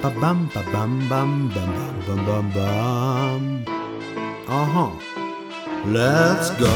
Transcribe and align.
Ba 0.00 0.10
bum 0.10 0.48
ba 0.54 0.62
bum 0.70 1.08
bum 1.08 1.50
bum 1.52 1.70
bum 2.06 2.22
bum 2.24 2.24
bum 2.24 2.50
bum. 2.54 3.64
Uh 4.46 4.64
huh. 4.74 4.90
Let's 5.86 6.50
go. 6.50 6.70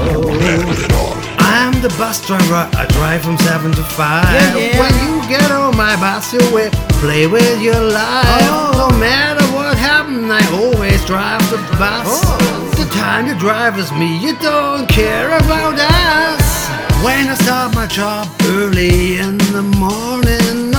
I'm 1.39 1.71
the 1.83 1.89
bus 1.99 2.27
driver. 2.27 2.67
I 2.75 2.85
drive 2.91 3.23
from 3.23 3.39
seven 3.39 3.71
to 3.79 3.85
five. 3.95 4.27
Yeah, 4.27 4.57
yeah. 4.57 4.81
When 4.81 4.95
you 5.07 5.29
get 5.29 5.53
on 5.53 5.77
my 5.77 5.95
bus, 6.03 6.33
you 6.33 6.43
will 6.53 6.71
play 6.99 7.29
with 7.29 7.63
your 7.63 7.79
life. 7.81 8.51
Oh. 8.51 8.91
No 8.91 8.99
matter 8.99 9.47
what 9.55 9.79
happens, 9.79 10.27
I 10.29 10.43
always 10.59 11.05
drive 11.07 11.49
the 11.49 11.59
bus. 11.79 12.27
Oh. 12.27 12.75
The 12.77 12.91
time 12.91 13.29
you 13.29 13.39
drive 13.39 13.77
with 13.77 13.93
me, 13.93 14.19
you 14.19 14.37
don't 14.39 14.89
care 14.89 15.29
about 15.29 15.79
us. 15.79 16.69
When 17.05 17.29
I 17.29 17.35
start 17.35 17.73
my 17.77 17.87
job 17.87 18.27
early 18.47 19.19
in 19.19 19.39
the 19.39 19.63
morning, 19.79 20.72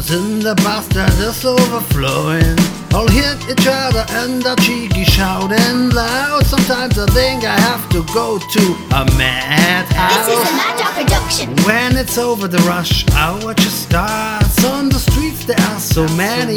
pupils 0.00 0.10
in 0.10 0.40
the 0.40 0.54
bus 0.56 0.86
that 0.88 1.12
is 1.18 1.44
overflowing. 1.44 2.56
All 2.92 3.08
hit 3.08 3.38
each 3.48 3.66
other 3.66 4.04
and 4.10 4.44
are 4.46 4.56
cheeky 4.56 5.04
shouting 5.04 5.90
loud. 5.90 6.44
Sometimes 6.46 6.98
I 6.98 7.06
think 7.06 7.44
I 7.44 7.58
have 7.58 7.88
to 7.90 8.02
go 8.12 8.38
to 8.38 8.62
a 8.94 9.04
madhouse. 9.16 10.26
This 10.26 10.38
is 10.38 10.50
a 10.50 10.52
Mad 10.56 10.78
Dog 10.78 10.94
production. 10.94 11.56
When 11.66 11.96
it's 11.96 12.18
over 12.18 12.48
the 12.48 12.58
rush 12.58 13.08
hour 13.12 13.54
just 13.54 13.82
starts 13.82 14.64
On 14.64 14.88
the 14.88 14.98
streets 14.98 15.44
there 15.44 15.60
are 15.60 15.78
so 15.78 16.06
many 16.16 16.56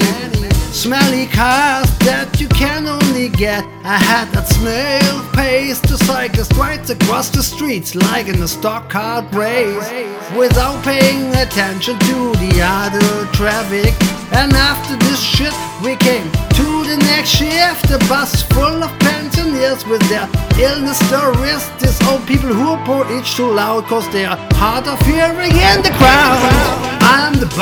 Smelly 0.72 1.28
cars 1.28 1.88
that 2.00 2.33
get 3.44 3.66
I 3.84 3.98
had 3.98 4.28
that 4.34 4.48
snail 4.48 5.16
pace 5.36 5.80
to 5.90 5.96
cycle 6.08 6.46
right 6.56 6.86
across 6.90 7.28
the 7.30 7.44
streets 7.44 7.94
Like 7.94 8.28
in 8.28 8.42
a 8.42 8.48
stock 8.48 8.90
car 8.90 9.22
race 9.34 9.90
Without 10.42 10.80
paying 10.86 11.28
attention 11.46 11.96
to 12.10 12.18
the 12.44 12.54
other 12.64 13.10
traffic. 13.40 13.92
And 14.40 14.54
after 14.72 14.96
this 15.08 15.22
shit 15.22 15.56
we 15.84 15.94
came 16.08 16.28
to 16.60 16.68
the 16.90 16.98
next 17.12 17.32
shift 17.40 17.84
The 17.92 18.00
bus 18.08 18.44
full 18.54 18.80
of 18.88 18.92
pensioners 19.08 19.82
with 19.92 20.04
their 20.12 20.28
illness 20.68 21.00
stories. 21.10 21.64
These 21.82 22.00
old 22.08 22.26
people 22.26 22.54
who 22.60 22.72
pour 22.88 23.04
each 23.16 23.36
too 23.36 23.52
loud 23.52 23.84
Cause 23.92 24.08
they 24.14 24.26
are 24.26 24.40
hard 24.62 24.88
of 24.88 25.00
hearing 25.12 25.56
in 25.72 25.78
the 25.88 25.94
crowd 26.00 26.93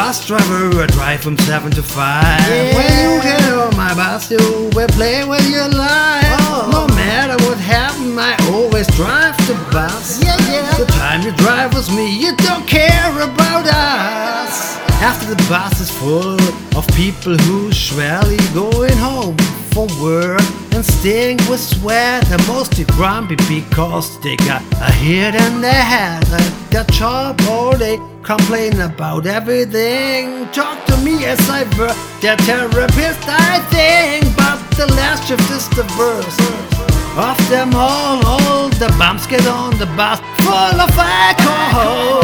bus 0.02 0.26
driver, 0.26 0.82
I 0.82 0.88
drive 0.88 1.22
from 1.22 1.38
7 1.38 1.70
to 1.74 1.84
5 1.84 2.50
When 2.76 2.92
you 3.04 3.22
get 3.22 3.54
on 3.54 3.78
my 3.78 3.94
bus 3.94 4.32
you 4.32 4.72
will 4.74 4.88
play 5.00 5.24
with 5.26 5.48
your 5.48 5.70
life. 5.70 6.26
Oh. 6.42 6.70
No 6.72 6.96
matter 6.96 7.38
what 7.46 7.60
happens 7.60 8.18
I 8.18 8.34
always 8.52 8.88
drive 8.96 9.38
the 9.46 9.54
bus. 9.72 10.24
Yeah, 10.24 10.38
yeah. 10.50 10.76
The 10.76 10.88
time 10.88 11.22
you 11.22 11.32
drive 11.34 11.76
with 11.76 11.90
me 11.96 12.08
you 12.24 12.36
don't 12.38 12.66
care 12.68 13.14
about 13.30 13.66
us. 13.68 14.78
After 15.10 15.36
the 15.36 15.40
bus 15.48 15.80
is 15.80 15.92
full 15.92 16.42
of 16.76 16.84
people 16.96 17.36
who 17.46 17.72
surely 17.72 18.42
going 18.56 18.98
home 18.98 19.38
from 19.74 19.88
work 20.02 20.42
and 20.74 20.86
staying 20.86 21.38
with 21.50 21.60
sweat 21.60 22.30
and 22.32 22.48
mostly 22.48 22.86
grumpy 22.86 23.36
because 23.48 24.20
they 24.22 24.36
got 24.38 24.62
a 24.82 24.92
hit 24.92 25.36
in 25.36 25.62
their 25.62 25.84
head 25.94 26.24
and 26.30 26.72
got 26.72 26.88
job 26.92 27.40
all 27.50 27.78
day 27.78 27.98
complain 28.24 28.80
about 28.82 29.26
everything. 29.26 30.48
Talk 30.52 30.86
to 30.86 30.98
me 30.98 31.26
as 31.26 31.40
I 31.50 31.64
were 31.78 31.96
their 32.22 32.38
therapist 32.38 33.24
I 33.28 33.60
think. 33.74 34.36
But 34.36 34.60
the 34.78 34.88
last 34.94 35.28
shift 35.28 35.50
is 35.52 35.68
the 35.70 35.86
worst. 35.98 36.40
Of 37.18 37.38
them 37.50 37.72
all 37.76 38.26
all 38.26 38.70
the 38.70 38.94
bumps 38.98 39.28
get 39.28 39.46
on 39.48 39.78
the 39.78 39.88
bus 39.98 40.20
full 40.44 40.80
of 40.86 40.92
alcohol. 40.98 42.22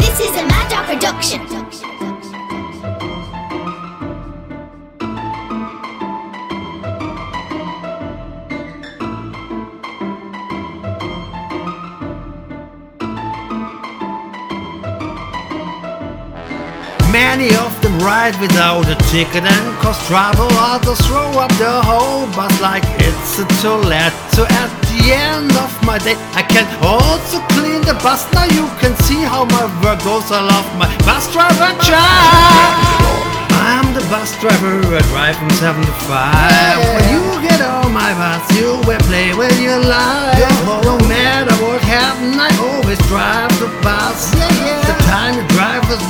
This 0.00 0.20
is 0.20 0.32
a 0.36 0.44
Mad 0.46 0.70
Dog 0.70 0.86
production. 0.86 1.51
Many 17.12 17.52
of 17.56 17.76
them 17.82 17.98
ride 18.00 18.32
without 18.40 18.88
a 18.88 18.96
ticket 19.12 19.44
and 19.44 19.66
cause 19.84 20.00
trouble. 20.08 20.48
Others 20.48 20.96
throw 21.04 21.28
up 21.36 21.52
the 21.60 21.84
whole 21.84 22.24
bus 22.32 22.56
like 22.62 22.84
it's 23.04 23.38
a 23.38 23.44
toilet. 23.60 24.16
So 24.32 24.48
at 24.48 24.72
the 24.88 25.12
end 25.12 25.52
of 25.60 25.68
my 25.84 25.98
day, 25.98 26.16
I 26.32 26.40
can 26.40 26.64
also 26.80 27.44
clean 27.52 27.84
the 27.84 27.92
bus. 28.00 28.24
Now 28.32 28.48
you 28.48 28.64
can 28.80 28.96
see 29.04 29.20
how 29.20 29.44
my 29.44 29.68
work 29.84 30.00
goes. 30.08 30.32
I 30.32 30.40
love 30.40 30.64
my 30.80 30.88
bus 31.04 31.28
driver 31.36 31.76
job. 31.84 33.12
I'm 33.60 33.92
the 33.92 34.00
bus 34.08 34.32
driver. 34.40 34.80
I 34.80 35.04
drive 35.12 35.36
from 35.36 35.50
seven 35.60 35.84
to 35.84 35.96
five. 36.08 36.80
When 36.80 37.04
you 37.12 37.22
get 37.44 37.60
on 37.60 37.92
my 37.92 38.16
bus, 38.16 38.40
you 38.56 38.80
will 38.88 39.04
play 39.04 39.36
with 39.36 39.60
your 39.60 39.84
life. 39.84 40.51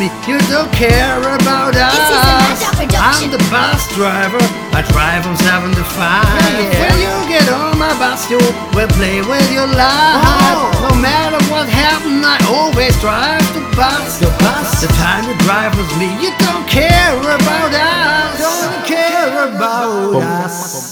Me, 0.03 0.11
you 0.27 0.39
don't 0.51 0.73
care 0.75 1.23
about 1.23 1.79
us. 1.79 1.95
This 1.95 2.11
is 2.11 2.23
a 2.27 2.35
Mad 2.43 2.59
Dog 2.59 2.75
production. 2.75 3.23
I'm 3.23 3.31
the 3.31 3.43
bus 3.55 3.87
driver. 3.95 4.43
I 4.75 4.83
drive 4.91 5.23
from 5.23 5.37
seven 5.39 5.71
to 5.79 5.85
five. 5.95 6.27
Yeah, 6.27 6.59
yeah. 6.59 6.83
When 6.83 6.97
you 6.99 7.15
get 7.31 7.47
on 7.55 7.79
my 7.79 7.95
bus, 8.03 8.27
you 8.27 8.43
will 8.75 8.91
play 8.99 9.23
with 9.23 9.47
your 9.55 9.71
life. 9.71 10.19
Oh. 10.19 10.91
No 10.91 10.93
matter 10.99 11.39
what 11.53 11.69
happens, 11.71 12.19
I 12.19 12.39
always 12.51 12.99
drive 12.99 13.47
the 13.55 13.63
bus. 13.79 14.19
The 14.19 14.31
bus. 14.43 14.83
The 14.83 14.91
time 14.99 15.23
you 15.31 15.37
drive 15.47 15.77
with 15.79 15.93
me, 16.01 16.11
you 16.19 16.35
don't 16.43 16.67
care 16.67 17.15
about 17.23 17.71
us. 17.71 18.43
Don't 18.43 18.83
care 18.87 19.55
about 19.55 20.19
us. 20.19 20.83